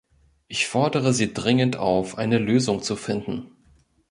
Ich 0.47 0.65
fordere 0.67 1.13
Sie 1.13 1.31
dringend 1.31 1.77
auf, 1.77 2.17
eine 2.17 2.39
Lösung 2.39 2.81
zu 2.81 2.95
finden. 2.95 3.51